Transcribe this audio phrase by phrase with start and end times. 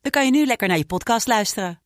[0.00, 1.80] dan kan je nu lekker naar je podcast luisteren.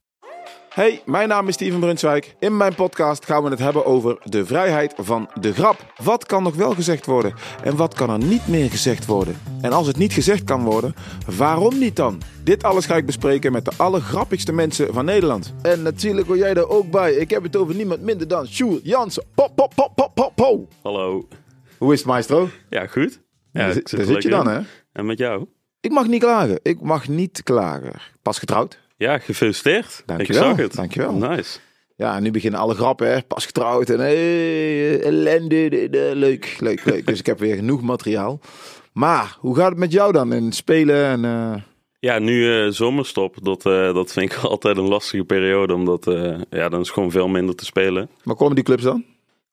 [0.68, 2.34] Hey, mijn naam is Steven Brunswijk.
[2.38, 5.92] In mijn podcast gaan we het hebben over de vrijheid van de grap.
[6.02, 9.40] Wat kan nog wel gezegd worden en wat kan er niet meer gezegd worden?
[9.60, 10.94] En als het niet gezegd kan worden,
[11.36, 12.20] waarom niet dan?
[12.44, 15.54] Dit alles ga ik bespreken met de allergrappigste mensen van Nederland.
[15.62, 17.12] En natuurlijk hoor jij er ook bij.
[17.12, 19.24] Ik heb het over niemand minder dan Sjoerd Jansen.
[19.34, 20.72] Pop, pop, pop, pop, pop, pop.
[20.82, 21.28] Hallo.
[21.78, 22.48] Hoe is het, maestro?
[22.70, 23.20] Ja, goed.
[23.52, 24.60] Ja, Daar zit- zit daar zit je dan, hè?
[24.92, 25.46] En met jou?
[25.84, 26.58] Ik mag niet klagen.
[26.62, 27.92] Ik mag niet klagen.
[28.22, 28.78] Pas getrouwd.
[28.96, 30.02] Ja, gefeliciteerd.
[30.06, 30.74] Dankjewel, Ik zag het.
[30.74, 31.12] dankjewel.
[31.12, 31.58] Nice.
[31.96, 33.22] Ja, nu beginnen alle grappen, hè.
[33.22, 35.68] Pas getrouwd en hey, ellende.
[35.68, 37.06] de- de- leuk, leuk, leuk.
[37.06, 38.40] Dus ik heb weer genoeg materiaal.
[38.92, 41.04] Maar, hoe gaat het met jou dan in spelen?
[41.04, 41.62] En, eh,
[41.98, 43.36] Ja, nu eh, zomerstop.
[43.42, 45.74] Dat, eh, dat vind ik altijd een lastige periode.
[45.74, 46.04] Omdat
[46.50, 48.08] ja, dan is gewoon veel minder te spelen.
[48.22, 49.04] waar komen die clubs dan?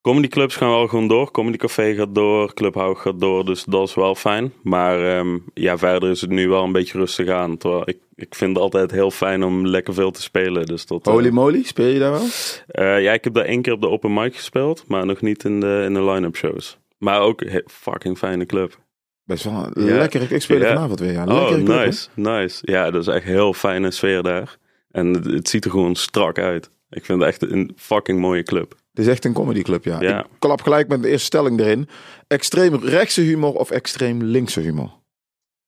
[0.01, 1.31] Comedyclubs gaan wel gewoon door.
[1.31, 2.53] Comedy Café gaat door.
[2.53, 3.45] Club Houg gaat door.
[3.45, 4.53] Dus dat is wel fijn.
[4.63, 7.57] Maar ehm, ja, verder is het nu wel een beetje rustig aan.
[7.57, 10.65] Terwijl ik, ik vind het altijd heel fijn om lekker veel te spelen.
[10.65, 12.25] Dus dat, eh, Holy moly, speel je daar wel?
[12.67, 15.43] Eh, ja, ik heb daar één keer op de open mic gespeeld, maar nog niet
[15.43, 16.77] in de, in de line-up shows.
[16.97, 18.77] Maar ook een fucking fijne club.
[19.23, 19.97] Best wel Ja.
[19.97, 20.31] lekker.
[20.31, 20.67] Ik speel Ja.
[20.67, 21.11] vanavond weer.
[21.11, 21.25] Ja.
[21.25, 21.57] Oh, hè?
[21.57, 22.59] nice, nice.
[22.61, 24.57] Ja, dat is echt heel fijne sfeer daar.
[24.91, 26.69] En het, het ziet er gewoon strak uit.
[26.89, 28.75] Ik vind het echt een fucking mooie club.
[28.91, 30.01] Het is echt een comedyclub, ja.
[30.01, 30.19] Ja.
[30.19, 31.87] Ik klap gelijk met de eerste stelling erin.
[32.27, 34.99] Extreem rechtse humor of extreem linkse humor?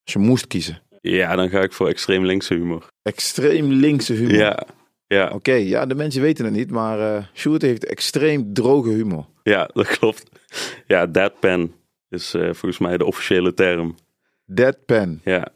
[0.03, 0.81] Als je moest kiezen.
[1.01, 2.87] Ja, dan ga ik voor extreem linkse humor.
[3.01, 4.35] Extreem linkse humor.
[4.35, 4.65] Ja,
[5.07, 9.25] ja, Oké, ja, de mensen weten het niet, maar eh Sjoerd heeft extreem droge humor.
[9.43, 10.23] ja, dat klopt.
[10.87, 11.73] Ja, deadpan
[12.09, 13.95] is eh, volgens mij de officiële term.
[14.45, 15.19] Deadpan.
[15.23, 15.47] Ja,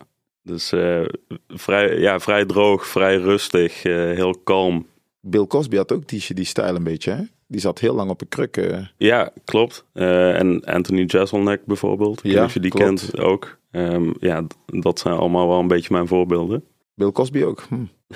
[0.44, 1.02] dus eh,
[1.48, 4.88] vrij, ja, vrij droog, vrij rustig, heel kalm.
[5.22, 7.24] Bill Cosby had ook die, die stijl een beetje, hè?
[7.48, 8.58] Die zat heel lang op een kruk.
[8.58, 8.86] eh.
[8.98, 9.86] Ja, klopt.
[9.94, 12.20] Eh, en Anthony Jeselnik bijvoorbeeld.
[12.24, 12.86] Ja, of je die klopt.
[12.86, 13.58] kent ook.
[13.72, 16.64] Ehm, ja, dat zijn allemaal wel een beetje mijn voorbeelden.
[16.96, 17.64] Bill Cosby ook.
[17.70, 17.76] Hm.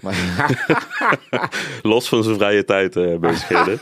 [1.82, 3.80] Los van zijn vrije tijd eh bezigheden.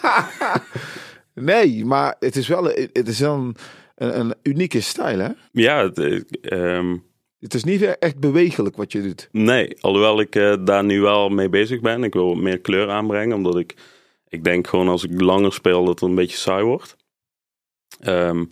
[1.34, 3.56] nee, maar het is wel, het is wel een,
[3.96, 5.28] een, een unieke stijl, hè?
[5.52, 6.20] ja, het, eh,
[6.76, 6.96] ehm,
[7.40, 9.28] Het is niet echt bewegelijk wat je doet.
[9.32, 9.76] nee.
[9.80, 10.32] Alhoewel ik
[10.64, 12.04] daar nu wel mee bezig ben.
[12.04, 13.36] Ik wil meer kleur aanbrengen.
[13.36, 13.74] Omdat ik,
[14.28, 16.96] ik denk gewoon als ik langer speel dat het een beetje saai wordt.
[18.00, 18.44] Ehm,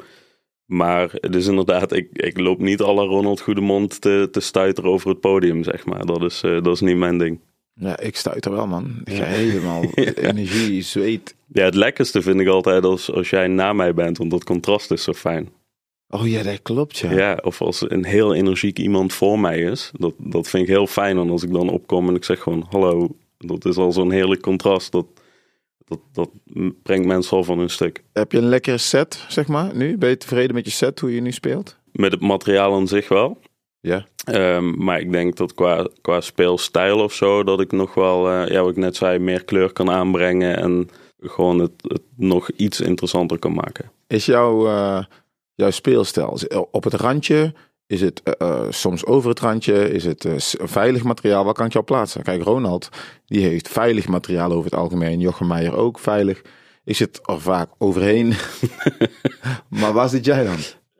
[0.65, 5.09] maar het is inderdaad, ik, ik loop niet alle Ronald Goedemond te, te stuiteren over
[5.09, 6.07] het podium, zeg maar.
[6.07, 7.41] Dat is, eh, dat is niet mijn ding.
[7.75, 9.01] Ja, ik stuit er wel, man.
[9.05, 9.85] Ik ga helemaal
[10.31, 11.37] energie, zweet.
[11.47, 14.91] Ja, het lekkerste vind ik altijd als, als jij na mij bent, want dat contrast
[14.91, 15.49] is zo fijn.
[16.09, 17.13] Oh ja, dat klopt, ja.
[17.13, 17.39] Ja.
[17.43, 19.91] of als een heel energiek iemand voor mij is.
[19.99, 21.19] Dat, dat vind ik heel fijn.
[21.19, 24.41] En als ik dan opkom en ik zeg gewoon hallo, dat is al zo'n heerlijk
[24.41, 24.93] contrast.
[24.93, 25.07] Dat,
[25.87, 26.31] dat, dat
[26.83, 28.03] brengt mensen al van hun stuk.
[28.13, 29.99] Heb je een lekkere set, zeg maar, nu?
[29.99, 31.77] Ben je tevreden met je set, hoe je nu speelt?
[31.93, 33.39] Met het materiaal aan zich wel.
[33.81, 34.07] Ja.
[34.25, 38.49] Ehm, maar ik denk dat qua, qua speelstijl of zo, dat ik nog wel, eh,
[38.49, 40.57] ja, wat ik net zei, meer kleur kan aanbrengen.
[40.57, 40.89] En
[41.21, 43.91] gewoon het, het nog iets interessanter kan maken.
[44.07, 45.05] Is jouw, eh,
[45.55, 46.39] jouw speelstijl
[46.71, 47.55] op het randje?
[47.87, 49.91] Is het eh, eh, soms over het randje?
[49.93, 51.45] Is het eh, veilig materiaal?
[51.45, 52.23] Waar kan ik jou plaatsen?
[52.23, 52.89] Kijk, Ronald,
[53.27, 55.21] die heeft veilig materiaal over het algemeen.
[55.21, 56.43] Jochem Meijer ook veilig.
[56.85, 58.35] Ik zit er vaak overheen.
[59.81, 60.57] maar waar zit jij dan?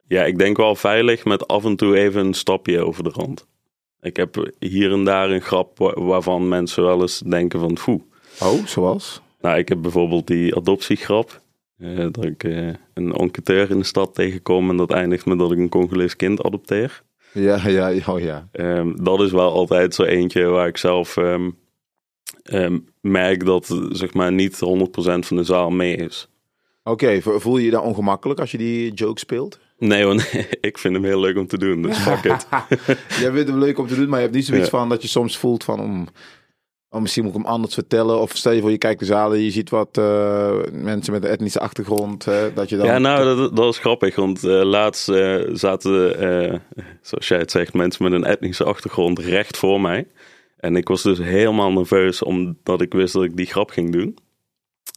[0.09, 3.47] Ja, ik denk wel veilig met af en toe even een stapje over de rand.
[4.01, 8.01] Ik heb hier en daar een grap wa- waarvan mensen wel eens denken van foe.
[8.41, 9.21] Oh, zoals?
[9.41, 11.41] Nou, ik heb bijvoorbeeld die adoptiegrap.
[11.79, 15.53] Eh, dat ik eh, een enquêteur in de stad tegenkom en dat eindigt met dat
[15.53, 17.03] ik een Congolees kind adopteer.
[17.33, 18.49] Ja, ja, oh ja.
[18.53, 21.51] Ehm, dat is wel altijd zo eentje waar ik zelf ehm,
[22.43, 26.29] ehm, merk dat zeg maar niet 100% van de zaal mee is.
[26.85, 29.59] Oké, vo- voel je je dan ongemakkelijk als je die joke speelt?
[29.79, 32.47] Nee, want ik vind hem heel leuk om te doen, dus fuck it.
[33.21, 34.79] Jij vindt hem leuk om te doen, maar je hebt niet zoiets Ja.
[34.79, 35.81] van dat je soms voelt van...
[35.81, 36.09] om
[36.97, 38.21] oh, misschien moet ik hem anders vertellen.
[38.21, 41.31] Of stel je voor, je kijkt de zalen, je ziet wat eh, mensen met een
[41.31, 42.25] etnische achtergrond.
[42.55, 42.87] dat je dan...
[42.87, 46.63] Ja, nou, dat, dat is grappig, want eh, laatst eh, zaten,
[47.03, 50.07] zoals jij het zegt, mensen met een etnische achtergrond recht voor mij.
[50.57, 54.19] En ik was dus helemaal nerveus omdat ik wist dat ik die grap ging doen.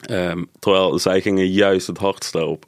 [0.05, 2.65] Ehm, terwijl zij gingen juist het hardst daarop.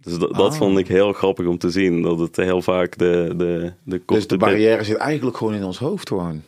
[0.00, 0.58] Dus dat, dat Ah.
[0.58, 2.02] vond ik heel grappig om te zien.
[2.02, 5.78] Dat het heel vaak de, de, de Dus de barrière zit eigenlijk gewoon in ons
[5.78, 6.42] hoofd gewoon.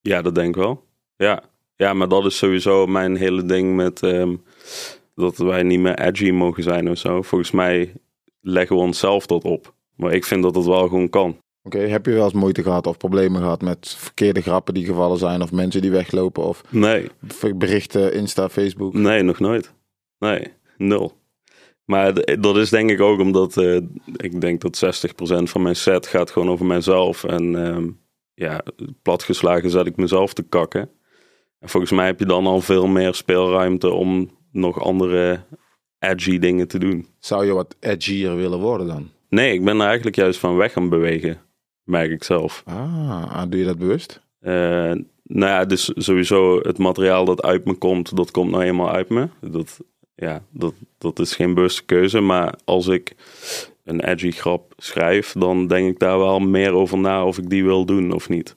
[0.00, 0.83] Ja, dat denk ik wel.
[1.16, 1.42] Ja.
[1.76, 4.36] ja, maar dat is sowieso mijn hele ding met ehm,
[5.14, 7.22] dat wij niet meer edgy mogen zijn of zo.
[7.22, 7.92] Volgens mij
[8.40, 9.74] leggen we onszelf dat op.
[9.96, 11.36] Maar ik vind dat het wel gewoon kan.
[11.62, 15.18] Oké, heb je wel eens moeite gehad of problemen gehad met verkeerde grappen die gevallen
[15.18, 17.08] zijn of mensen die weglopen of Nee,
[17.56, 18.92] berichten, Insta, Facebook?
[18.94, 19.72] nee, nog nooit.
[20.18, 21.12] Nee, nul.
[21.84, 23.76] Maar dat is denk ik ook omdat eh,
[24.16, 27.24] ik denk dat 60% van mijn set gaat gewoon over mijzelf.
[27.24, 27.90] En ehm,
[28.34, 28.62] ja,
[29.02, 30.90] platgeslagen zet ik mezelf te kakken.
[31.64, 35.40] En volgens mij heb je dan al veel meer speelruimte om nog andere
[35.98, 37.06] edgy dingen te doen.
[37.18, 39.10] Zou je wat edgier willen worden dan?
[39.28, 41.38] Nee, ik ben er eigenlijk juist van weg aan bewegen,
[41.84, 42.62] merk ik zelf.
[42.66, 44.20] Ah, doe je dat bewust?
[44.40, 44.52] Eh,
[45.22, 49.08] nou ja, dus sowieso het materiaal dat uit me komt, dat komt nou eenmaal uit
[49.08, 49.28] me.
[49.40, 49.80] Dat,
[50.14, 52.20] ja, dat, dat is geen bewuste keuze.
[52.20, 53.14] Maar als ik
[53.84, 57.64] een edgy grap schrijf, dan denk ik daar wel meer over na of ik die
[57.64, 58.56] wil doen of niet.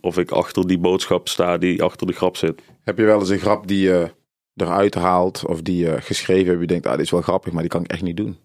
[0.00, 2.62] Of, ik achter die boodschap sta die achter de grap zit.
[2.84, 4.10] Heb je wel eens een grap die je
[4.56, 7.62] eruit haalt of die je geschreven hebt, je denkt, ah, dit is wel grappig, maar
[7.62, 8.36] die kan ik echt niet doen?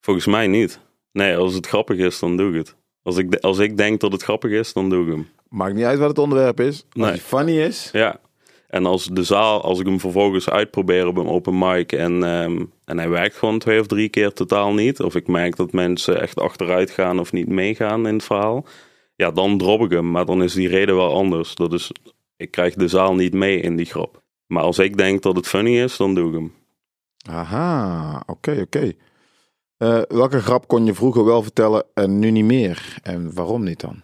[0.00, 0.80] Volgens mij niet.
[1.12, 2.76] Nee, als het grappig is, dan doe ik het.
[3.02, 5.28] Als ik, als ik denk dat het grappig is, dan doe ik hem.
[5.48, 6.84] Maakt niet uit wat het onderwerp is.
[6.92, 7.12] Als Nee.
[7.12, 8.20] die funny is, Ja.
[8.68, 12.64] En als de zaal, als ik hem vervolgens uitprobeer op een open mic en, ehm,
[12.84, 16.20] en hij werkt gewoon twee of drie keer totaal niet, of ik merk dat mensen
[16.20, 18.64] echt achteruit gaan of niet meegaan in het verhaal,
[19.20, 20.10] ja, dan drop ik hem.
[20.10, 21.54] Maar dan is die reden wel anders.
[21.54, 21.90] Dat is,
[22.36, 24.22] ik krijg de zaal niet mee in die grap.
[24.46, 26.54] Maar als ik denk dat het funny is, dan doe ik hem.
[27.28, 28.92] Aha, oké, oké.
[29.76, 32.98] Eh, welke grap kon je vroeger wel vertellen en nu niet meer?
[33.02, 34.02] En waarom niet dan?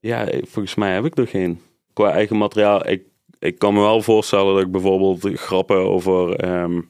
[0.00, 1.60] Ja, volgens mij heb ik er geen.
[1.92, 3.02] Qua eigen materiaal, ik,
[3.38, 6.80] ik kan me wel voorstellen dat ik bijvoorbeeld grappen over ehm,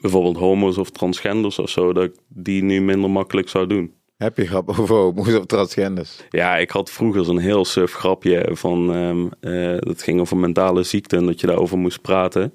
[0.00, 3.94] bijvoorbeeld homo's of transgenders of zo, dat ik die nu minder makkelijk zou doen.
[4.22, 6.20] Heb je grap over homo's of transgenders?
[6.30, 8.94] Ja, ik had vroeger zo'n heel suf grapje van,
[9.40, 12.54] eh, dat ging over mentale ziekte en dat je daarover moest praten.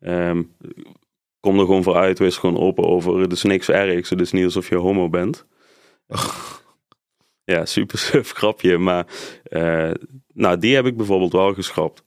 [0.00, 0.42] Ehm
[1.40, 4.32] kom er gewoon voor uit, wees gewoon open over, het is niks ergs, het is
[4.32, 5.46] niet alsof je homo bent.
[7.44, 9.06] Ja, super suf grapje, maar
[9.42, 9.90] eh,
[10.34, 12.02] nou, die heb ik bijvoorbeeld wel geschrapt.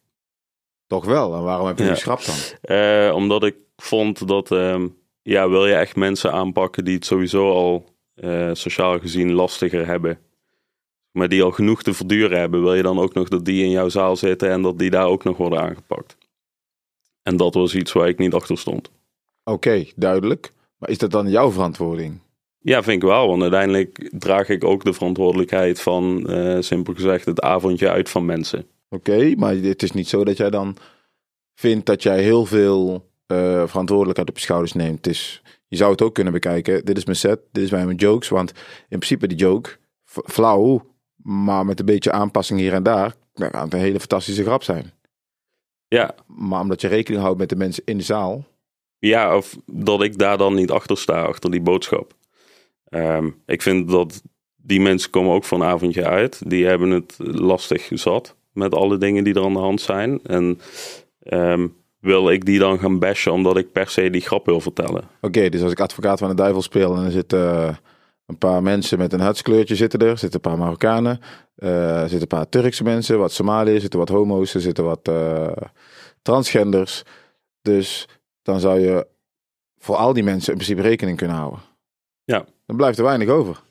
[0.87, 1.89] Toch wel, en waarom heb je Ja.
[1.89, 2.75] die geschrapt dan?
[2.77, 4.87] Eh, omdat ik vond dat, ehm,
[5.21, 10.19] ja, wil je echt mensen aanpakken die het sowieso al eh, sociaal gezien lastiger hebben,
[11.11, 13.69] maar die al genoeg te verduren hebben, wil je dan ook nog dat die in
[13.69, 16.17] jouw zaal zitten en dat die daar ook nog worden aangepakt.
[17.21, 18.91] En dat was iets waar ik niet achter stond.
[19.43, 20.53] Oké, duidelijk.
[20.77, 22.19] Maar is dat dan jouw verantwoording?
[22.59, 27.25] Ja, vind ik wel, want uiteindelijk draag ik ook de verantwoordelijkheid van, eh, simpel gezegd,
[27.25, 28.65] het avondje uit van mensen.
[28.89, 30.77] Oké, maar het is niet zo dat jij dan
[31.55, 35.05] vindt dat jij heel veel eh, verantwoordelijkheid op je schouders neemt.
[35.05, 35.41] Het is,
[35.73, 36.85] je zou het ook kunnen bekijken.
[36.85, 38.29] Dit is mijn set, dit is bij mijn jokes.
[38.29, 38.51] Want
[38.89, 40.85] in principe die joke, flauw,
[41.15, 44.63] maar met een beetje aanpassing hier en daar, dan kan het een hele fantastische grap
[44.63, 44.93] zijn.
[45.87, 48.45] Ja, Maar omdat je rekening houdt met de mensen in de zaal.
[48.99, 52.13] Ja, of dat ik daar dan niet achter sta, achter die boodschap.
[52.89, 54.21] Ehm, ik vind dat
[54.55, 56.49] die mensen komen ook voor een avondje uit.
[56.49, 60.19] Die hebben het lastig zat met alle dingen die er aan de hand zijn.
[60.23, 60.59] En
[61.19, 61.67] ehm,
[62.03, 65.03] wil ik die dan gaan bashen omdat ik per se die grap wil vertellen?
[65.21, 67.75] Oké, dus als ik advocaat van de duivel speel en er zitten eh,
[68.25, 71.19] een paar mensen met een huidskleurtje zitten er, zitten een paar Marokkanen,
[71.55, 75.07] eh, er zitten een paar Turkse mensen, wat Somaliërs, zitten wat homo's, er zitten wat
[75.07, 75.51] eh,
[76.21, 77.03] transgenders.
[77.61, 78.07] Dus
[78.41, 79.07] dan zou je
[79.77, 81.59] voor al die mensen in principe rekening kunnen houden.
[82.23, 82.45] Ja.
[82.65, 83.61] Dan blijft er weinig over.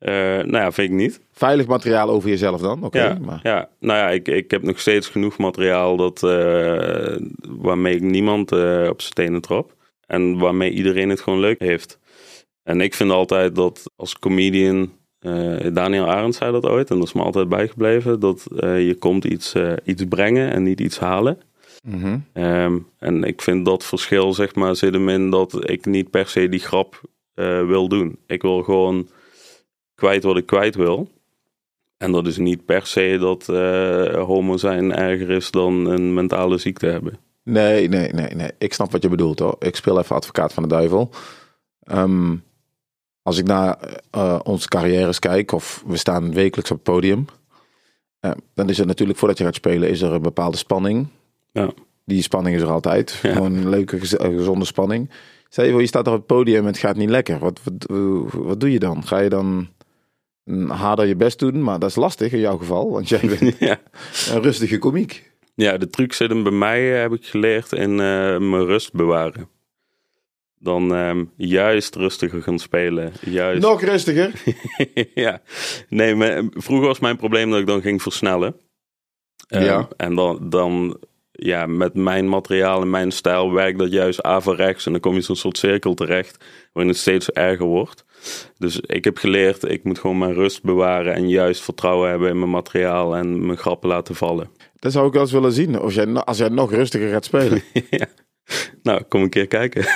[0.00, 1.20] Eh, nou ja, vind ik niet.
[1.32, 3.02] Veilig materiaal over jezelf dan, oké.
[3.02, 7.16] ja, maar ja, nou ja, ik, ik heb nog steeds genoeg materiaal dat, eh,
[7.48, 9.74] waarmee ik niemand eh, op zijn tenen trap.
[10.06, 11.98] En waarmee iedereen het gewoon leuk heeft.
[12.62, 14.92] En ik vind altijd dat als comedian,
[15.72, 19.54] Daniel Arendt zei dat ooit, en dat is me altijd bijgebleven, dat je komt iets,
[19.84, 21.38] iets brengen en niet iets halen.
[21.82, 22.18] Mhm.
[22.32, 26.28] Ehm, en ik vind dat verschil, zeg maar, zit hem in dat ik niet per
[26.28, 27.00] se die grap
[27.66, 28.18] wil doen.
[28.26, 29.08] Ik wil gewoon
[30.00, 31.08] kwijt wat ik kwijt wil.
[31.96, 36.58] En dat is niet per se dat eh, homo zijn erger is dan een mentale
[36.58, 37.18] ziekte hebben.
[37.42, 38.50] Nee, nee, nee, nee.
[38.58, 39.56] Ik snap wat je bedoelt hoor.
[39.58, 41.10] Ik speel even advocaat van de duivel.
[41.82, 42.36] Ehm,
[43.22, 43.78] als ik naar
[44.10, 47.24] eh, onze carrières kijk, of we staan wekelijks op het podium,
[48.20, 51.06] eh, dan is er natuurlijk voordat je gaat spelen, is er een bepaalde spanning.
[51.52, 51.70] Ja.
[52.04, 53.18] Die spanning is er altijd.
[53.22, 53.32] Ja.
[53.32, 55.10] Gewoon een leuke, gez- gezonde spanning.
[55.48, 57.38] Stel je voor, je staat op het podium en het gaat niet lekker.
[57.38, 57.86] Wat, wat,
[58.34, 59.06] wat doe je dan?
[59.06, 59.68] Ga je dan
[60.68, 61.62] harder je best doen?
[61.62, 63.80] Maar dat is lastig in jouw geval, want jij bent ja.
[64.30, 65.32] een rustige komiek.
[65.54, 68.92] ja, de truc zit hem bij mij, eh, heb ik geleerd, in eh, mijn rust
[68.92, 69.48] bewaren.
[70.58, 73.12] dan ehm, juist rustiger gaan spelen.
[73.20, 74.32] Juist, Nog rustiger.
[75.24, 75.40] ja,
[75.88, 78.56] nee, maar vroeger was mijn probleem dat ik dan ging versnellen.
[79.48, 79.88] Ja.
[79.96, 80.98] En dan, dan,
[81.32, 84.86] ja, met mijn materiaal en mijn stijl werkt dat juist averechts.
[84.86, 88.04] En dan kom je zo'n soort cirkel terecht, waarin het steeds erger wordt.
[88.58, 92.38] Dus ik heb geleerd, ik moet gewoon mijn rust bewaren en juist vertrouwen hebben in
[92.38, 94.50] mijn materiaal en mijn grappen laten vallen.
[94.76, 95.80] Dat zou ik wel eens willen zien.
[95.80, 97.62] Of jij, als jij nog rustiger gaat spelen.
[97.90, 98.06] ja.
[98.82, 99.84] Nou, kom een keer kijken.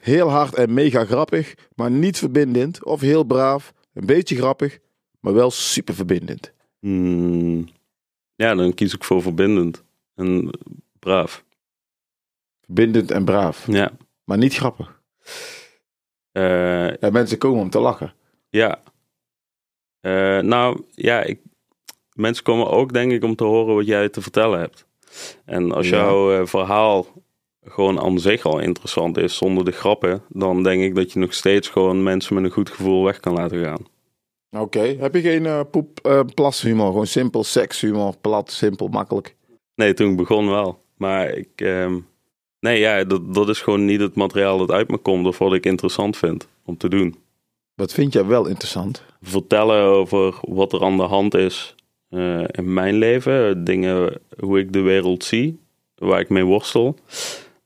[0.00, 2.84] Heel hard en mega grappig, maar niet verbindend.
[2.84, 4.78] Of heel braaf, een beetje grappig,
[5.20, 6.52] maar wel super verbindend.
[6.80, 7.68] Hmm.
[8.34, 10.50] Ja, dan kies ik voor verbindend en
[10.98, 11.44] braaf.
[12.60, 13.90] Verbindend en braaf, Ja.
[14.24, 15.00] maar niet grappig.
[16.42, 18.12] Eh, Ja, mensen komen om te lachen.
[18.50, 18.82] Ja.
[20.00, 21.40] Eh, nou, ja, ik,
[22.12, 24.86] mensen komen ook denk ik om te horen wat jij te vertellen hebt.
[25.44, 25.96] En als Ja.
[25.96, 27.06] jouw eh, verhaal
[27.64, 31.34] gewoon aan zich al interessant is, zonder de grappen, dan denk ik dat je nog
[31.34, 33.86] steeds gewoon mensen met een goed gevoel weg kan laten gaan.
[34.62, 36.86] Oké, heb je geen eh, poep, eh, plashumor?
[36.86, 39.36] Gewoon simpel sekshumor, plat, simpel, makkelijk.
[39.74, 40.82] Nee, toen ik begon wel.
[40.96, 41.98] Maar ik, ehm,
[42.60, 45.54] nee, ja, dat, dat is gewoon niet het materiaal dat uit me komt of wat
[45.54, 47.16] ik interessant vind om te doen.
[47.74, 49.06] Wat vind jij wel interessant?
[49.20, 51.74] vertellen over wat er aan de hand is
[52.08, 53.64] eh, in mijn leven.
[53.64, 55.60] Dingen, hoe ik de wereld zie,
[55.94, 56.96] waar ik mee worstel.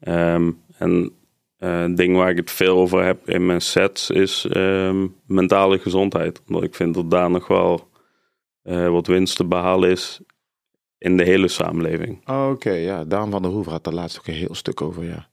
[0.01, 1.13] Ehm, en
[1.57, 5.79] eh, een ding waar ik het veel over heb in mijn sets is ehm, mentale
[5.79, 6.43] gezondheid.
[6.47, 7.91] Omdat ik vind dat daar nog wel
[8.63, 10.21] eh, wat winst te behalen is
[11.03, 12.29] in de hele samenleving.
[12.29, 15.29] Oké, ja, Daan van der Hoever had daar laatst ook een heel stuk over, ja.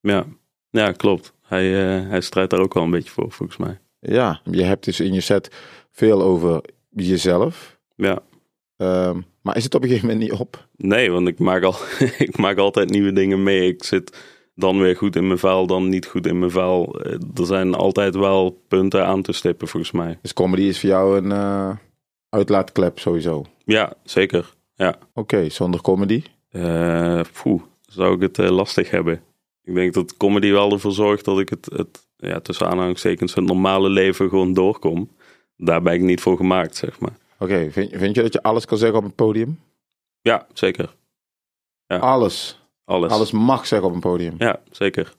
[0.00, 0.26] Ja,
[0.70, 1.32] ja klopt.
[1.42, 3.78] Hij, eh, hij strijdt daar ook wel een beetje voor, volgens mij.
[3.98, 5.50] Ja, je hebt dus in je set
[5.90, 7.78] veel over jezelf.
[7.96, 8.18] Ja.
[8.76, 10.66] Ehm, maar is het op een gegeven moment niet op?
[10.76, 11.74] Nee, want ik maak, al,
[12.28, 13.68] ik maak altijd nieuwe dingen mee.
[13.68, 14.16] Ik zit
[14.54, 17.00] dan weer goed in mijn vel, dan niet goed in mijn vel.
[17.00, 20.18] Eh, Er zijn altijd wel punten aan te stippen, volgens mij.
[20.22, 21.76] Dus comedy is voor jou een eh,
[22.28, 23.44] uitlaatklep sowieso.
[23.64, 24.54] Ja, zeker.
[24.82, 24.98] Ja.
[25.14, 26.22] Oké, zonder comedy.
[27.42, 29.22] Poeh, zou ik het eh, lastig hebben.
[29.62, 33.44] Ik denk dat comedy wel ervoor zorgt dat ik het, het ja, tussen aanhalingstekens, het
[33.44, 35.10] normale leven gewoon doorkom.
[35.56, 37.16] Daar ben ik niet voor gemaakt, zeg maar.
[37.38, 39.60] Oké, vind, vind je dat je alles kan zeggen op een podium?
[40.20, 40.94] Ja, zeker.
[41.86, 41.96] Ja.
[41.96, 42.60] Alles.
[42.84, 43.10] Alles.
[43.10, 44.34] Alles mag zeggen op een podium.
[44.38, 45.14] Ja, zeker.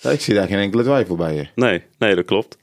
[0.00, 1.48] Ja, ik zie daar geen enkele twijfel bij je.
[1.54, 2.58] Nee, nee, dat klopt.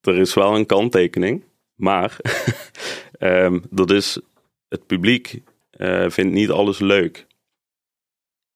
[0.00, 1.42] Er is wel een kanttekening,
[1.74, 2.16] maar
[3.18, 4.20] ehm, dat is
[4.68, 5.42] het publiek
[5.78, 7.26] eh, vindt niet alles leuk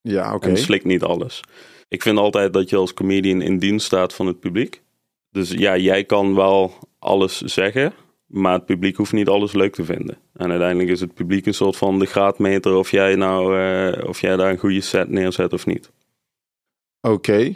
[0.01, 0.49] Ja, oké.
[0.49, 1.41] en slikt niet alles.
[1.87, 4.81] Ik vind altijd dat je als comedian in dienst staat van het publiek.
[5.29, 7.93] Dus ja, jij kan wel alles zeggen,
[8.25, 10.17] maar het publiek hoeft niet alles leuk te vinden.
[10.33, 14.21] En uiteindelijk is het publiek een soort van de graadmeter of jij nou eh, of
[14.21, 15.91] jij daar een goede set neerzet of niet.
[17.01, 17.53] Oké.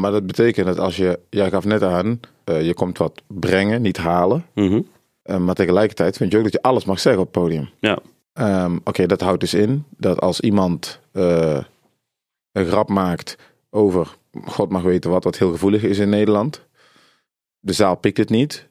[0.00, 3.82] Maar dat betekent dat als je, jij gaf net aan, eh, je komt wat brengen,
[3.82, 4.46] niet halen.
[4.54, 4.80] Mhm.
[5.38, 7.68] Maar tegelijkertijd vind je ook dat je alles mag zeggen op het podium.
[7.80, 7.98] Ja.
[8.38, 11.62] Ehm, Oké, dat houdt dus in dat als iemand eh,
[12.52, 13.36] een grap maakt
[13.70, 16.66] over, god mag weten wat, wat heel gevoelig is in Nederland.
[17.58, 18.68] De zaal pikt het niet.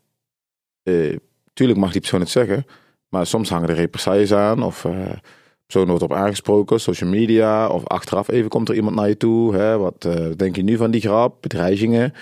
[0.84, 1.18] Eh,
[1.54, 2.66] tuurlijk mag die persoon het zeggen,
[3.08, 5.12] maar soms hangen er represailles aan of eh
[5.66, 9.56] persoon wordt op aangesproken, social media of achteraf even komt er iemand naar je toe.
[9.56, 12.14] Hè, wat denk je nu van die grap, bedreigingen.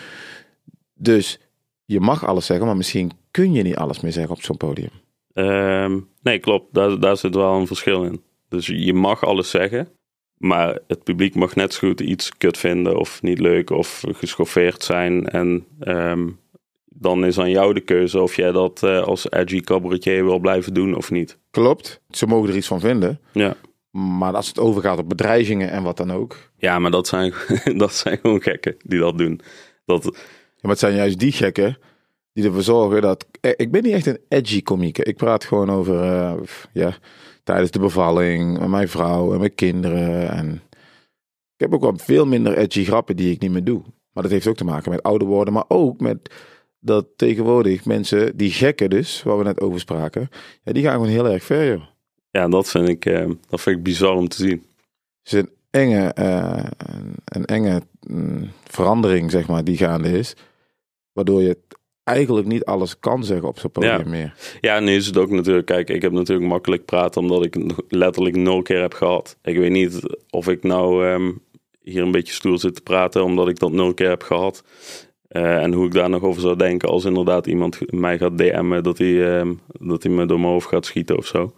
[0.94, 1.40] Dus
[1.86, 5.05] je mag alles zeggen, maar misschien kun je niet alles meer zeggen op zo'n podium.
[5.36, 6.74] Ehm, nee, klopt.
[6.74, 8.22] Daar, daar zit wel een verschil in.
[8.50, 9.88] Dus je mag alles zeggen,
[10.38, 14.84] maar het publiek mag net zo goed iets kut vinden of niet leuk of geschoffeerd
[14.84, 15.28] zijn.
[15.28, 16.30] En ehm,
[16.86, 20.74] dan is aan jou de keuze of jij dat eh, als edgy cabaretier wil blijven
[20.74, 21.38] doen of niet.
[21.52, 23.20] Klopt, ze mogen er iets van vinden.
[23.32, 23.56] Ja,
[23.92, 26.38] Maar als het overgaat op bedreigingen en wat dan ook.
[26.58, 27.34] ja maar dat zijn,
[27.84, 29.42] dat zijn gewoon gekken die dat doen.
[29.86, 30.12] Dat, Ja,
[30.62, 31.78] maar het zijn juist die gekken
[32.36, 33.26] die ervoor zorgen dat...
[33.42, 34.98] eh, Ik ben niet echt een edgy komiek.
[34.98, 36.34] Ik praat gewoon over, eh,
[36.74, 36.98] ja,
[37.44, 40.30] tijdens de bevalling, mijn vrouw en mijn kinderen.
[40.30, 40.54] En
[41.56, 43.82] ik heb ook wel veel minder edgy grappen die ik niet meer doe.
[44.12, 46.34] Maar dat heeft ook te maken met ouder worden, maar ook met
[46.80, 50.30] dat tegenwoordig mensen, die gekken dus, waar we net over spraken,
[50.64, 51.84] ja, die gaan gewoon heel erg ver, joh.
[52.30, 54.66] ja, dat vind, ik, eh, dat vind ik bizar om te zien.
[55.24, 60.36] Het is een enge, een, een enge mm, verandering, zeg maar, die gaande is.
[61.14, 61.58] Waardoor je
[62.06, 64.10] eigenlijk niet alles kan zeggen op zo'n podium Ja.
[64.10, 64.34] meer.
[64.62, 67.56] Ja, nu is het ook natuurlijk, kijk, ik heb natuurlijk makkelijk praten omdat ik
[67.90, 69.38] letterlijk nul keer heb gehad.
[69.44, 71.32] Ik weet niet of ik nou ehm,
[71.82, 74.64] hier een beetje stoer zit te praten omdat ik dat nul keer heb gehad.
[75.28, 78.84] Eh, en hoe ik daar nog over zou denken als inderdaad iemand mij gaat DM'en
[78.84, 81.54] dat hij, ehm, dat hij me door mijn hoofd gaat schieten of zo.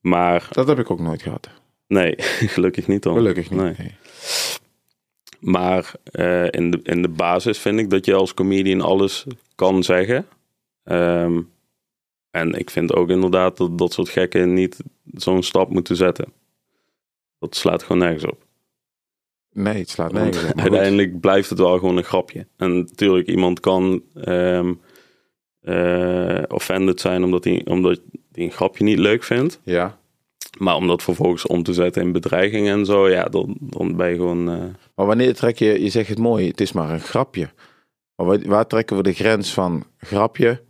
[0.00, 1.48] Maar Dat heb ik ook nooit gehad.
[1.86, 2.14] nee,
[2.54, 3.14] gelukkig niet dan.
[3.14, 3.60] Gelukkig niet.
[3.60, 3.74] Nee.
[3.78, 3.94] nee.
[5.38, 9.82] Maar eh, in, de, in de basis vind ik dat je als comedian alles kan
[9.82, 10.26] zeggen.
[10.84, 11.40] Ehm,
[12.30, 16.32] en ik vind ook inderdaad dat dat soort gekken niet zo'n stap moeten zetten.
[17.38, 18.46] Dat slaat gewoon nergens op.
[19.52, 20.58] Nee, het slaat nergens op.
[20.60, 22.46] uiteindelijk blijft het wel gewoon een grapje.
[22.56, 24.72] En natuurlijk, iemand kan ehm
[25.68, 28.00] eh, offended zijn omdat hij, omdat
[28.32, 29.60] hij een grapje niet leuk vindt.
[29.62, 29.98] Ja.
[30.58, 34.08] Maar om dat vervolgens om te zetten in bedreigingen en zo, ja, dan, dan ben
[34.08, 34.50] je gewoon...
[34.50, 37.48] eh, Maar wanneer trek je, je zegt het mooi, het is maar een grapje.
[38.16, 40.62] Maar waar, trekken we de grens van grapje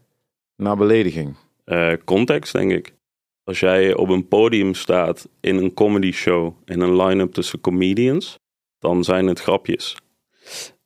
[0.57, 1.35] naar belediging?
[1.64, 2.95] eh, context, denk ik.
[3.45, 8.38] Als jij op een podium staat in een comedy show, in een line-up tussen comedians,
[8.78, 9.97] dan zijn het grapjes.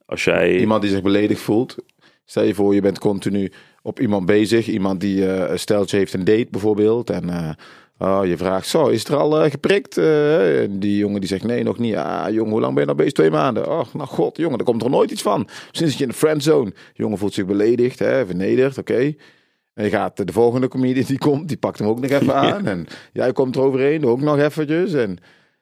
[0.06, 0.58] Als jij...
[0.58, 1.76] Iemand die zich beledigd voelt.
[2.24, 4.66] Stel je voor, je bent continu op iemand bezig.
[4.68, 7.10] Iemand die, eh een steltje heeft een date bijvoorbeeld.
[7.10, 7.56] En
[8.02, 9.98] oh, je vraagt, zo, is het er al eh, geprikt?
[9.98, 11.96] En die jongen die zegt, nee, nog niet.
[11.96, 13.12] Ah, jongen, hoe lang ben je nou bezig?
[13.12, 13.68] Twee maanden.
[13.70, 15.48] Oh, nou god, jongen, daar komt er nooit iets van.
[15.70, 16.70] Sinds je in de friendzone.
[16.70, 19.14] De jongen voelt zich beledigd, hè, vernederd, oké.
[19.74, 22.66] En je gaat de volgende comedian die komt, die pakt hem ook nog even aan.
[22.66, 24.92] En jij komt er overheen, ook nog eventjes.
[24.92, 25.18] En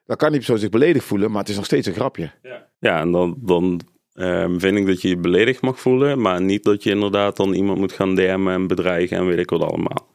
[0.07, 2.31] dan kan die persoon zich beledigd voelen, maar het is nog steeds een grapje.
[2.79, 3.81] Ja, en dan, dan
[4.13, 7.53] ehm, vind ik dat je je beledigd mag voelen, maar niet dat je inderdaad dan
[7.53, 10.09] iemand moet gaan DM'en en bedreigen en weet ik wat allemaal.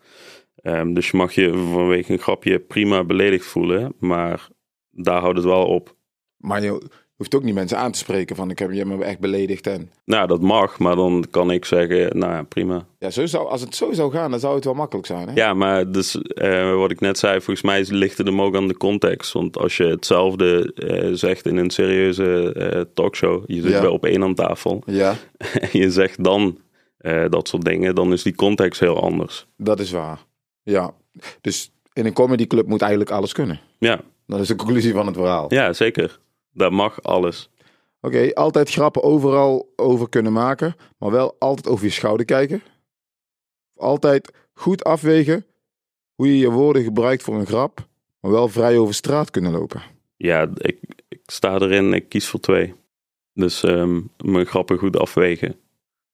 [0.65, 4.47] Ehm, dus je mag je vanwege een grapje prima beledigd voelen, maar
[4.91, 5.95] daar houdt het wel op.
[6.37, 6.81] Maar je
[7.15, 9.67] hoeft ook niet mensen aan te spreken van ik heb je me echt beledigd.
[9.67, 12.85] En Nou, dat mag, maar dan kan ik zeggen, nou ja, prima.
[12.99, 15.27] ja, zo zou, als het zo zou gaan, dan zou het wel makkelijk zijn.
[15.27, 15.33] Hè?
[15.33, 18.67] Ja, maar dus, eh, wat ik net zei, volgens mij ligt het hem ook aan
[18.67, 19.31] de context.
[19.33, 23.79] Want als je hetzelfde eh, zegt in een serieuze eh, talkshow, je zit Ja.
[23.81, 26.57] bij op één aan tafel, ja, en je zegt dan
[27.29, 29.47] dat soort dingen, dan is die context heel anders.
[29.57, 30.24] dat is waar.
[30.65, 30.93] Ja,
[31.41, 33.59] dus in een comedyclub moet eigenlijk alles kunnen.
[33.77, 35.53] Ja, Dat is de conclusie van het verhaal.
[35.53, 36.19] ja zeker.
[36.51, 37.49] Dat mag alles.
[38.01, 42.61] Oké, altijd grappen overal over kunnen maken, maar wel altijd over je schouder kijken.
[43.75, 45.45] Altijd goed afwegen
[46.15, 47.87] hoe je je woorden gebruikt voor een grap,
[48.19, 49.81] maar wel vrij over straat kunnen lopen.
[50.17, 52.73] Ja, ik, ik sta erin, ik kies voor twee.
[53.33, 55.55] Dus ehm, mijn grappen goed afwegen.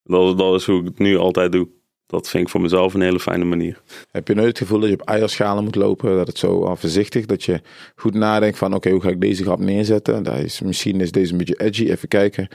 [0.03, 1.67] Dat, dat is hoe ik het nu altijd doe.
[2.11, 3.81] Dat vind ik voor mezelf een hele fijne manier.
[4.11, 7.25] Heb je nooit het gevoel dat je op eierschalen moet lopen, dat het zo voorzichtig,
[7.25, 7.61] dat je
[7.95, 10.23] goed nadenkt van oké, hoe ga ik deze grap neerzetten?
[10.23, 12.47] Dat is, misschien is deze een beetje edgy, even kijken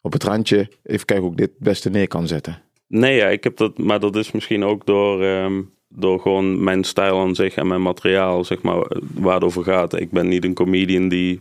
[0.00, 2.62] op het randje, even kijken hoe ik dit het beste neer kan zetten.
[2.86, 6.84] Nee, ja, ik heb dat, maar dat is misschien ook door, ehm, door gewoon mijn
[6.84, 10.00] stijl aan zich en mijn materiaal, zeg maar, waar het over gaat.
[10.00, 11.40] Ik ben niet een comedian die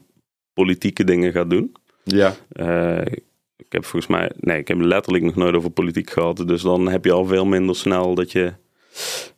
[0.54, 1.72] politieke dingen gaat doen.
[2.04, 2.36] Ja.
[2.50, 3.14] Eh,
[3.58, 6.48] ik heb volgens mij, nee, ik heb letterlijk nog nooit over politiek gehad.
[6.48, 8.54] Dus dan heb je al veel minder snel dat je,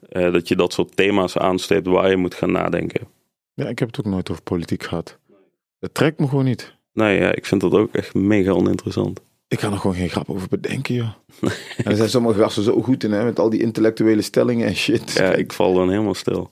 [0.09, 3.07] eh, dat je dat soort thema's aansteept waar je moet gaan nadenken.
[3.53, 5.17] Ja, ik heb het ook nooit over politiek gehad.
[5.79, 6.75] Dat trekt me gewoon niet.
[6.93, 9.21] Nee, ja, ik vind dat ook echt mega oninteressant.
[9.47, 11.09] Ik kan er gewoon geen grap over bedenken, joh.
[11.77, 14.75] en er zijn sommige gasten zo goed in, hè, met al die intellectuele stellingen en
[14.75, 15.11] shit.
[15.13, 16.51] Ja, ik val dan helemaal stil.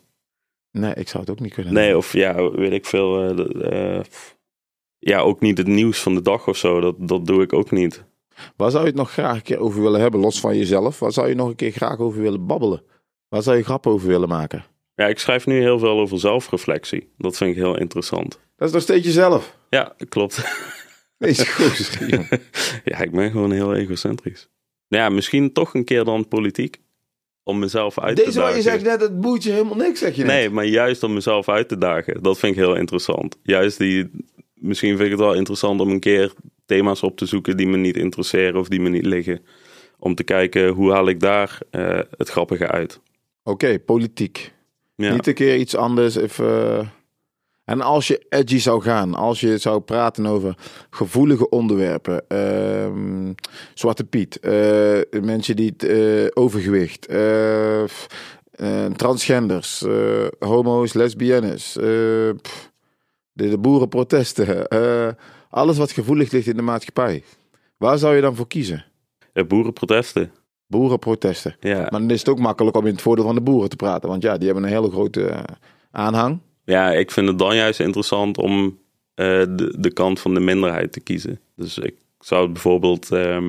[0.72, 1.74] Nee, ik zou het ook niet kunnen.
[1.74, 3.22] Nee, of ja, weet ik veel.
[3.22, 4.04] eh, eh,
[5.00, 6.80] ja, ook niet het nieuws van de dag of zo.
[6.80, 8.04] Dat, dat doe ik ook niet.
[8.56, 11.00] Waar zou je het nog graag een keer over willen hebben, los van jezelf?
[11.00, 12.84] Waar zou je nog een keer graag over willen babbelen?
[13.30, 14.66] Waar zou je grap over willen maken?
[14.96, 17.10] Ja, ik schrijf nu heel veel over zelfreflectie.
[17.18, 18.40] Dat vind ik heel interessant.
[18.56, 19.58] Dat is nog steeds jezelf.
[19.70, 20.36] Ja, klopt.
[21.20, 22.42] Gozer, jongen.
[22.84, 24.50] ja, ik ben gewoon heel egocentrisch.
[24.88, 26.82] Ja, misschien toch een keer dan politiek.
[27.44, 28.64] Om mezelf uit te Deze waar dagen.
[28.64, 30.32] je zegt net, het boeit je helemaal niks, zeg je net.
[30.32, 32.24] Nee, maar juist om mezelf uit te dagen.
[32.24, 33.38] Dat vind ik heel interessant.
[33.44, 34.10] Juist die,
[34.60, 36.34] misschien vind ik het wel interessant om een keer
[36.66, 39.46] thema's op te zoeken die me niet interesseren of die me niet liggen.
[40.00, 43.00] Om te kijken hoe haal ik daar eh, het grappige uit.
[43.44, 44.54] Oké, politiek.
[44.96, 45.14] Ja.
[45.14, 46.16] Niet een keer iets anders.
[46.16, 46.80] Even...
[46.80, 46.88] eh.
[47.66, 50.56] En als je edgy zou gaan, als je zou praten over
[50.90, 53.34] gevoelige onderwerpen, ehm,
[53.74, 57.08] Zwarte Piet, eh, mensen die het overgewicht,
[58.96, 59.86] transgenders,
[60.40, 61.78] homo's, lesbiennes,
[62.42, 62.72] pff,
[63.38, 65.08] de, de boerenprotesten, eh,
[65.50, 67.24] alles wat gevoelig ligt in de maatschappij.
[67.78, 68.86] Waar zou je dan voor kiezen?
[69.34, 70.32] Eh, boerenprotesten.
[70.68, 71.56] Boerenprotesten.
[71.60, 71.80] Ja.
[71.80, 74.10] Maar dan is het ook makkelijk om in het voordeel van de boeren te praten.
[74.10, 75.44] Want ja, die hebben een hele grote eh,
[75.92, 76.40] aanhang.
[76.64, 78.80] ja, ik vind het dan juist interessant om
[79.16, 81.40] de, de kant van de minderheid te kiezen.
[81.56, 83.46] Dus ik zou het bijvoorbeeld ehm,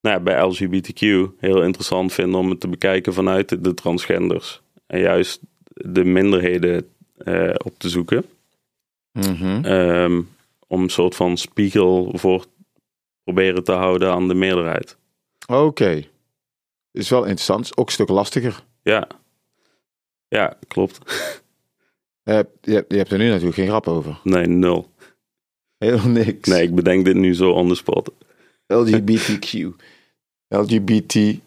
[0.00, 1.00] nou ja, bij LGBTQ
[1.38, 4.62] heel interessant vinden om het te bekijken vanuit de, de transgenders.
[4.86, 6.88] En juist de minderheden
[7.64, 8.24] op te zoeken.
[9.14, 10.22] Ehm,
[10.66, 12.46] om een soort van spiegel voor
[13.24, 14.96] proberen te houden aan de meerderheid.
[15.46, 16.04] Oké.
[16.92, 17.76] Is wel interessant.
[17.76, 18.64] Ook een stuk lastiger.
[18.82, 19.06] Ja,
[20.28, 20.98] ja klopt.
[22.24, 24.20] Je hebt, je, hebt, je hebt er nu natuurlijk geen grap over.
[24.22, 24.90] Nee, nul.
[25.78, 26.48] Helemaal niks.
[26.48, 28.10] Nee, ik bedenk dit nu zo on the spot.
[28.66, 29.68] LGBTQ.
[30.48, 31.38] LGBT.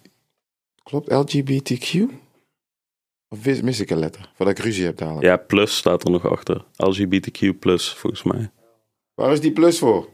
[0.84, 2.10] Klopt LGBTQ?
[3.30, 4.32] Of mis, ik een letter?
[4.36, 5.26] Voordat ik ruzie heb dadelijk.
[5.26, 6.66] Ja, plus staat er nog achter.
[6.76, 8.52] LGBTQ plus, volgens mij.
[9.14, 10.10] Waar is die plus voor?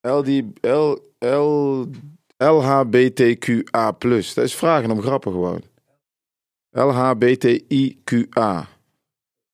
[0.00, 1.84] LD, L, L,
[2.36, 3.96] LHBTQA+.
[3.98, 5.62] Dat is vragen om grappen gewoon.
[6.70, 8.68] LHBTIQA.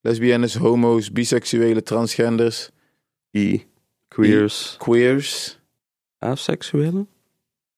[0.00, 2.70] Lesbiennes, homo's, biseksuelen, transgenders,
[3.36, 3.66] I,
[4.08, 5.58] queers, queers,
[6.18, 7.08] aseksuelen.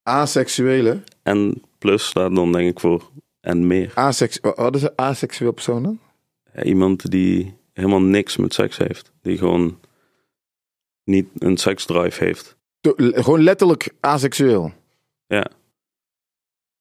[0.03, 1.05] aseksuelen.
[1.23, 3.11] En plus staat dan denk ik voor
[3.41, 3.93] en meer.
[3.95, 5.99] Asex, wat is een aseksueel persoon dan?
[6.63, 9.13] Iemand die helemaal niks met seks heeft.
[9.23, 9.79] Die gewoon
[11.05, 12.57] niet een seksdrive heeft.
[12.81, 14.73] To- Gewoon letterlijk aseksueel.
[15.27, 15.47] Ja.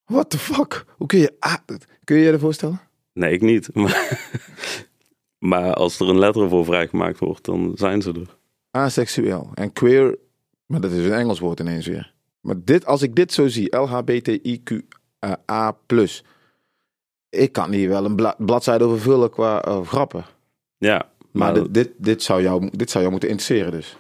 [0.06, 0.86] What the fuck?
[0.98, 1.34] Hoe kun je...
[2.04, 2.82] kun je je dat voorstellen?
[3.14, 3.70] Nee, ik niet.
[3.74, 4.30] Maar,
[5.40, 8.38] maar als er een letter voor vrijgemaakt wordt, dan zijn ze er.
[8.72, 9.52] Aseksueel.
[9.54, 10.18] En queer,
[10.66, 12.14] maar dat is een Engels woord ineens weer.
[12.42, 14.88] Maar dit, als ik dit zo zie, LHBTIQA+,
[17.30, 20.26] ik kan hier wel een bla- bladzijde over vullen qua eh, grappen.
[20.78, 20.96] Ja,
[21.32, 23.98] Maar maar, dit, dit, dit, zou jou, dit zou jou moeten interesseren dus.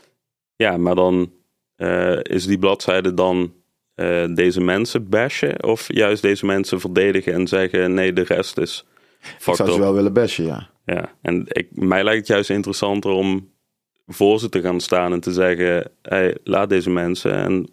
[0.55, 1.31] ja, maar dan
[1.75, 3.53] eh, is die bladzijde dan
[3.95, 8.85] eh, deze mensen bashen of juist deze mensen verdedigen en zeggen nee, de rest is
[9.45, 10.69] Ik zou ze wel willen bashen, ja.
[10.85, 13.51] Ja, en ik, mij lijkt het juist interessanter om
[14.07, 17.69] voor ze te gaan staan en te zeggen: hey, laat deze mensen en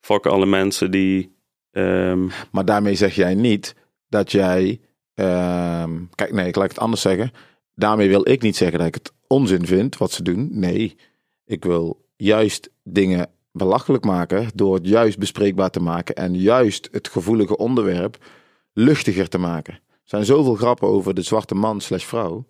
[0.00, 1.36] fuck alle mensen die.
[1.70, 3.74] ehm, Maar daarmee zeg jij niet
[4.08, 4.80] dat jij...
[5.14, 7.30] ehm, kijk, nee, ik laat het anders zeggen.
[7.74, 10.48] Daarmee wil ik niet zeggen dat ik het onzin vind wat ze doen.
[10.50, 10.96] Nee,
[11.44, 17.08] ik wil juist dingen belachelijk maken door het juist bespreekbaar te maken en juist het
[17.08, 18.24] gevoelige onderwerp
[18.72, 19.74] luchtiger te maken.
[19.74, 22.46] Er zijn zoveel grappen over de zwarte man slash vrouw,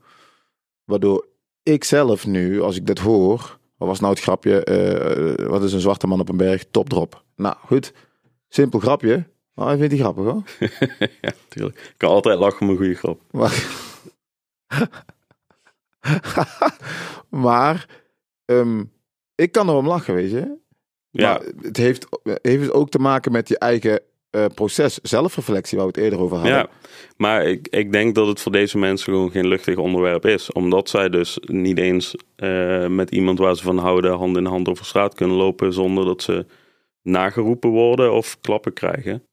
[0.84, 1.26] waardoor
[1.62, 5.72] ik zelf nu, als ik dit hoor, wat was nou het grapje, eh, wat is
[5.72, 7.24] een zwarte man op een berg, topdrop.
[7.36, 7.92] Nou goed,
[8.48, 9.26] simpel grapje,
[9.58, 10.42] maar ik vind die grappig hoor.
[11.20, 11.78] ja, tuurlijk.
[11.78, 13.20] Ik kan altijd lachen om een goede grap.
[13.30, 13.66] Maar,
[17.48, 17.86] maar
[18.44, 18.84] ehm,
[19.34, 20.56] ik kan erom lachen, weet je.
[21.10, 25.78] Ja, Maar het heeft, heeft het ook te maken met je eigen eh, proces, zelfreflectie,
[25.78, 26.56] waar we het eerder over hadden.
[26.56, 26.68] ja,
[27.16, 30.52] maar ik, ik denk dat het voor deze mensen gewoon geen luchtig onderwerp is.
[30.52, 34.68] Omdat zij dus niet eens eh, met iemand waar ze van houden hand in hand
[34.68, 36.46] over straat kunnen lopen zonder dat ze
[37.02, 39.27] nageroepen worden of klappen krijgen.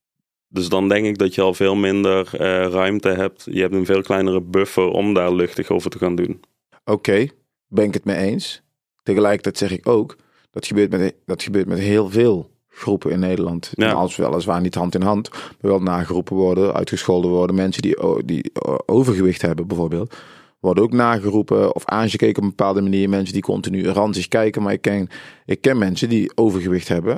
[0.55, 3.47] Dus dan denk ik dat je al veel minder eh, ruimte hebt.
[3.51, 6.41] Je hebt een veel kleinere buffer om daar luchtig over te gaan doen.
[6.85, 7.27] Oké,
[7.67, 8.61] ben ik het mee eens.
[9.03, 10.15] Tegelijkertijd zeg ik ook,
[10.51, 13.71] dat gebeurt met, dat gebeurt met heel veel groepen in Nederland.
[13.73, 13.91] Ja.
[13.91, 17.55] Als weliswaar niet hand in hand, maar wel nageroepen worden, uitgescholden worden.
[17.55, 18.51] Mensen die, die
[18.85, 20.15] overgewicht hebben bijvoorbeeld,
[20.59, 23.09] worden ook nageroepen of aangekeken op een bepaalde manier.
[23.09, 25.09] Mensen die continu ranzig kijken, maar ik ken,
[25.45, 27.17] ik ken mensen die overgewicht hebben,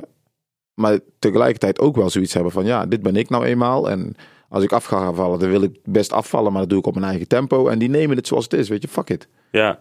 [0.78, 4.14] maar tegelijkertijd ook wel zoiets hebben van, ja, dit ben ik nou eenmaal en...
[4.50, 6.86] Als ik af ga gaan vallen, dan wil ik best afvallen, maar dat doe ik
[6.86, 7.68] op mijn eigen tempo.
[7.68, 9.28] En die nemen het zoals het is, weet je, fuck it.
[9.50, 9.80] Ja,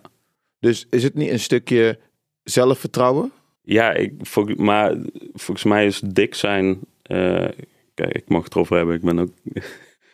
[0.60, 2.00] Dus is het niet een stukje
[2.44, 3.32] zelfvertrouwen?
[3.62, 4.96] ja ik, vol- maar
[5.34, 6.80] volgens mij is dik zijn.
[7.02, 7.46] eh,
[7.94, 9.30] kijk, ik mag het erover hebben, ik ben ook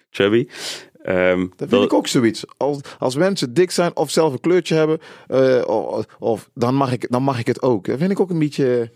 [0.10, 0.48] chubby.
[1.02, 2.44] Ehm, Dat vind ik ook zoiets.
[2.58, 6.92] Als, als mensen dik zijn of zelf een kleurtje hebben, eh, of, of, dan, mag
[6.92, 7.86] ik, dan mag ik het ook.
[7.86, 8.92] Dat vind ik ook een beetje.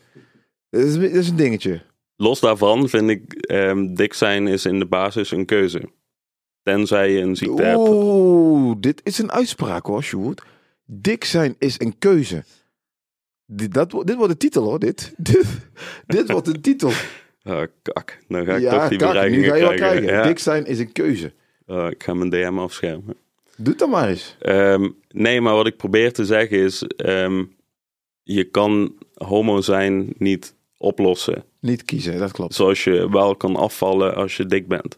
[0.69, 1.81] Dat is, dat is een dingetje.
[2.15, 5.81] Los daarvan vind ik ehm, dik zijn is in de basis een keuze.
[6.63, 7.77] Tenzij je een ziekte hebt.
[7.77, 10.43] Oeh, dit is een uitspraak hoor, Sjoerd.
[10.85, 12.43] Dik zijn is een keuze.
[13.45, 15.13] Dit, dat, dit wordt de titel hoor, dit.
[15.17, 15.45] Dit,
[16.05, 16.91] dit wordt een titel.
[17.43, 19.77] Ah, kak, dan ga ik ja, toch die kak, nu ga je wel krijgen.
[19.77, 20.03] krijgen.
[20.03, 20.23] Ja.
[20.23, 21.33] Dik zijn is een keuze.
[21.65, 23.15] Ah, ik ga mijn DM afschermen.
[23.55, 24.35] Doe het dan maar eens.
[24.39, 26.83] Ehm, nee, maar wat ik probeer te zeggen is...
[26.83, 27.43] ehm,
[28.23, 31.43] je kan homo zijn niet oplossen.
[31.59, 32.53] Niet kiezen, dat klopt.
[32.53, 34.97] Zoals je wel kan afvallen als je dik bent.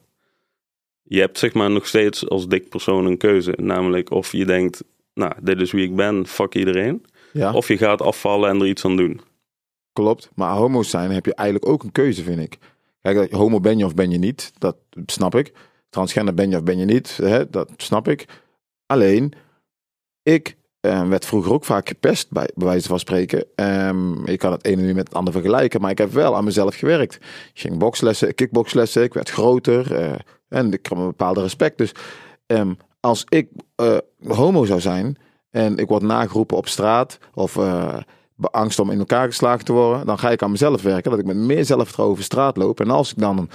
[1.02, 3.54] Je hebt zeg maar nog steeds als dik persoon een keuze.
[3.62, 7.06] Namelijk of je denkt, nou, dit is wie ik ben, fuck iedereen.
[7.34, 9.22] Ja, Of je gaat afvallen en er iets aan doen.
[9.94, 10.30] klopt.
[10.36, 12.58] Maar homo's zijn heb je eigenlijk ook een keuze, vind ik.
[13.02, 15.54] Kijk, homo ben je of ben je niet, dat snap ik.
[15.90, 17.50] Transgender ben je of ben je niet, hè?
[17.50, 18.26] dat snap ik.
[18.86, 19.34] Alleen,
[20.24, 23.46] ik eh, werd vroeger ook vaak gepest, bij, bij wijze van spreken.
[23.56, 26.44] Ehm, ik kan het ene niet met het andere vergelijken, maar ik heb wel aan
[26.44, 27.16] mezelf gewerkt.
[27.16, 27.22] Ik
[27.54, 30.12] ging bokslessen, kickboxlessen, ik werd groter eh,
[30.50, 31.78] en ik kwam een bepaalde respect.
[31.78, 31.92] Dus
[32.46, 35.18] ehm, als ik eh, homo zou zijn
[35.52, 37.98] en ik word nageroepen op straat of eh,
[38.36, 41.26] beangst om in elkaar geslagen te worden, dan ga ik aan mezelf werken, dat ik
[41.26, 42.80] met meer zelfvertrouwen over straat loop.
[42.80, 43.50] En als ik dan een,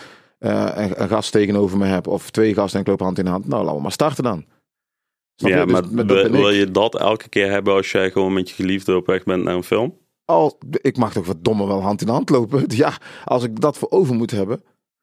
[0.82, 3.48] een, een gast tegenover me heb of twee gasten en ik loop hand in hand,
[3.48, 4.44] nou laten we maar starten dan.
[5.36, 5.66] Snap ja, je?
[5.66, 6.56] Dus maar dat wil, ik.
[6.56, 9.54] je dat elke keer hebben als jij gewoon met je geliefde op weg bent naar
[9.54, 9.96] een film?
[10.24, 12.64] Al, ik mag toch verdomme wel hand in hand lopen.
[12.76, 14.62] Ja, als ik dat voor over moet hebben.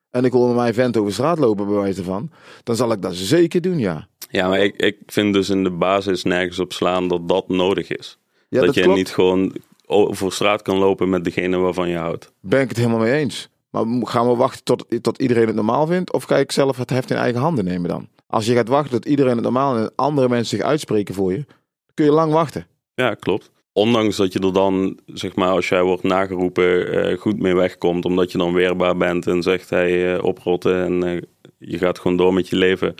[0.09, 2.31] En ik wil met mijn vent over straat lopen, bij wijze van.
[2.63, 4.07] Dan zal ik dat zeker doen, ja.
[4.29, 7.89] Ja, maar ik, ik vind dus in de basis nergens op slaan dat dat nodig
[7.89, 8.17] is.
[8.49, 8.97] ja dat, je klopt.
[8.97, 12.31] niet gewoon over straat kan lopen met degene waarvan je houdt.
[12.39, 13.49] Ben ik het helemaal mee eens.
[13.69, 16.13] Maar gaan we wachten tot, tot iedereen het normaal vindt?
[16.13, 18.07] Of ga ik zelf het heft in eigen handen nemen dan?
[18.31, 21.45] Als je gaat wachten tot iedereen het normaal en andere mensen zich uitspreken voor je,
[21.93, 22.67] kun je lang wachten.
[22.93, 23.51] Ja, klopt.
[23.73, 28.05] Ondanks dat je er dan, zeg maar, als jij wordt nageroepen, eh, goed mee wegkomt.
[28.05, 31.21] Omdat je dan weerbaar bent en zegt, hij eh, oprotten en eh,
[31.57, 32.95] je gaat gewoon door met je leven.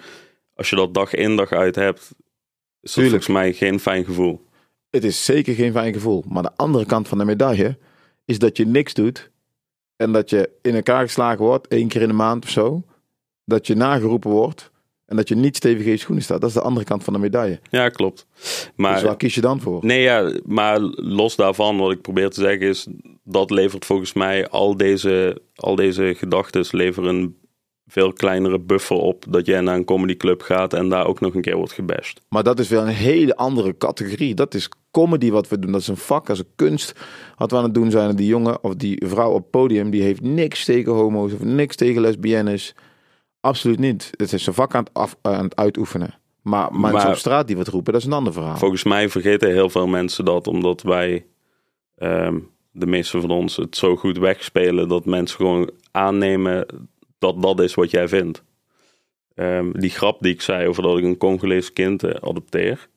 [0.55, 2.07] Als je dat dag in dag uit hebt, is
[2.81, 3.23] dat Tuurlijk.
[3.23, 4.45] volgens mij geen fijn gevoel.
[4.89, 6.23] Het is zeker geen fijn gevoel.
[6.27, 7.77] Maar de andere kant van de medaille
[8.25, 9.31] is dat je niks doet.
[9.95, 12.83] En dat je in elkaar geslagen wordt, één keer in de maand of zo.
[13.45, 14.71] Dat je nageroepen wordt.
[15.11, 16.41] En dat je niet stevig in je schoenen staat.
[16.41, 17.59] Dat is de andere kant van de medaille.
[17.69, 18.25] Ja, klopt.
[18.75, 19.85] Maar dus waar kies je dan voor?
[19.85, 22.87] Nee, ja, maar los daarvan, wat ik probeer te zeggen is,
[23.23, 27.35] dat levert volgens mij al deze, al deze gedachten leveren een
[27.87, 31.41] veel kleinere buffer op dat jij naar een comedyclub gaat en daar ook nog een
[31.41, 32.21] keer wordt gebashed.
[32.29, 34.33] Maar dat is wel een hele andere categorie.
[34.33, 35.71] Dat is comedy wat we doen.
[35.71, 36.99] Dat is een vak, dat is een kunst.
[37.37, 38.15] Wat we aan het doen zijn.
[38.15, 42.01] Die jongen of die vrouw op podium, die heeft niks tegen homo's of niks tegen
[42.01, 42.75] lesbiennes.
[43.41, 44.11] Absoluut niet.
[44.17, 46.19] Het is een vak aan het, af, aan het uitoefenen.
[46.41, 48.57] Maar mensen Maar- op straat die wat roepen, dat is een ander verhaal.
[48.57, 51.25] Volgens mij vergeten heel veel mensen dat omdat wij,
[51.97, 52.39] ehm,
[52.71, 56.65] de meeste van ons, het zo goed wegspelen dat mensen gewoon aannemen
[57.19, 58.43] dat dat is wat jij vindt.
[59.35, 62.89] Ehm, die grap die ik zei over dat ik een Congolees kind eh, adopteer.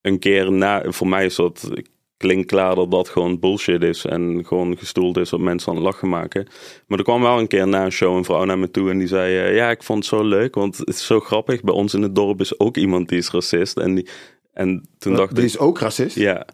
[0.00, 1.70] Een keer na, voor mij is dat
[2.16, 5.84] klinkt klaar dat dat gewoon bullshit is en gewoon gestoeld is op mensen aan het
[5.84, 6.46] lachen maken.
[6.86, 8.98] Maar er kwam wel een keer na een show een vrouw naar me toe en
[8.98, 11.62] die zei: eh, Ja, ik vond het zo leuk, want het is zo grappig.
[11.62, 13.76] Bij ons in het dorp is ook iemand die is racist.
[13.76, 14.08] En, die,
[14.52, 16.16] en toen dacht die ik: is ook racist.
[16.16, 16.46] Ja.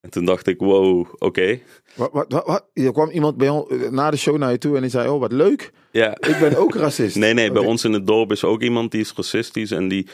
[0.00, 1.60] En toen dacht ik: Wow, oké.
[1.94, 2.64] Wat, wat, wat, wat?
[2.72, 5.20] Er kwam iemand bij ons, na de show naar je toe en die zei: Oh,
[5.20, 5.72] wat leuk.
[5.90, 6.10] Ja.
[6.10, 7.16] Ik ben ook racist.
[7.16, 10.06] Nee, nee, bij ons in het dorp is ook iemand die is racistisch en die,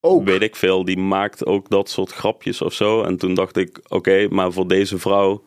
[0.00, 0.24] ook.
[0.24, 3.02] weet ik veel, die maakt ook dat soort grapjes of zo.
[3.02, 5.44] En toen dacht ik, oké, maar voor deze vrouw,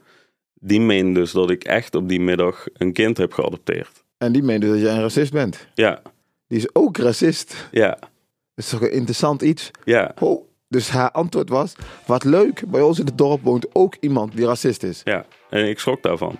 [0.53, 4.03] die meent dus dat ik echt op die middag een kind heb geadopteerd.
[4.17, 5.67] En die meende dat jij een racist bent.
[5.73, 6.01] Ja,
[6.47, 7.67] Die is ook racist.
[7.71, 8.09] ja, Dat
[8.55, 9.71] is toch een interessant iets?
[9.83, 11.73] ja, Oh, dus haar antwoord was:
[12.05, 15.01] Wat leuk, bij ons in het dorp woont ook iemand die racist is.
[15.03, 15.25] ja.
[15.49, 16.39] En ik schrok daarvan.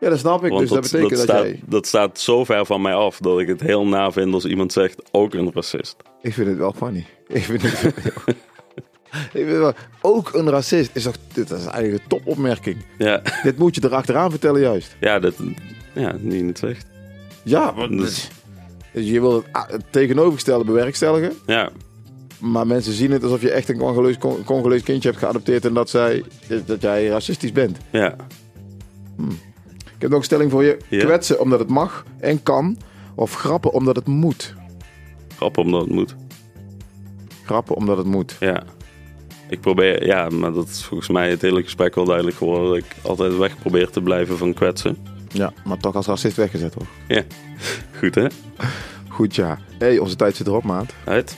[0.00, 0.48] Ja, dat snap ik.
[0.50, 1.60] Want dus dat, betekent dat, staat, jij.
[1.66, 4.72] dat staat zo ver van mij af dat ik het heel na vind als iemand
[4.72, 5.96] zegt, ook een racist.
[6.22, 7.06] Ik vind het wel funny.
[7.28, 7.82] Ik vind het.
[9.12, 11.14] ik vind het wel, ook een racist is toch.
[11.32, 12.76] Dit is eigenlijk een topopmerking.
[12.98, 14.96] Ja, Dit moet je erachteraan vertellen, juist.
[15.00, 15.34] ja, dat,
[15.94, 16.86] ja die je het zegt.
[17.44, 18.28] Ja, want Dus-
[18.92, 21.32] dus je wil het, ah, het tegenovergestelde bewerkstelligen.
[21.46, 21.70] Ja,
[22.38, 25.64] Maar mensen zien het alsof je echt een Congolees, Con- Congolees kindje hebt geadopteerd.
[25.64, 26.24] en dat, zij,
[26.66, 27.78] dat jij racistisch bent.
[27.90, 28.16] ja,
[29.18, 29.24] Ik
[30.00, 31.04] heb nog een stelling voor je: Ja.
[31.04, 32.76] kwetsen omdat het mag en kan.
[33.14, 34.54] Of grappen omdat het moet.
[35.36, 36.14] grappig omdat het moet.
[37.44, 38.36] Grappen omdat het moet.
[38.40, 38.62] Ja.
[39.48, 42.68] Ik probeer, ja, maar dat is volgens mij het hele gesprek wel duidelijk geworden.
[42.68, 44.96] Dat ik altijd weg probeer te blijven van kwetsen.
[45.28, 46.86] Ja, maar toch als racist weggezet hoor.
[47.08, 47.22] Ja,
[47.98, 48.26] goed hè?
[49.08, 49.58] Goed ja.
[49.78, 50.94] hey, onze tijd zit erop, maat.
[51.04, 51.36] Uit?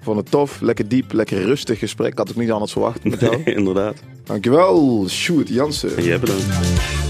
[0.00, 2.18] Vond het tof, lekker diep, lekker rustig gesprek.
[2.18, 3.42] Had ik niet anders verwacht met jou.
[3.58, 3.96] Inderdaad.
[4.24, 5.96] Dankjewel, Sjoerd Jansen.
[5.96, 7.05] En jij bedankt.